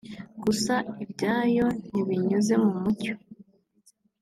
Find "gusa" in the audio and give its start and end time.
0.43-0.73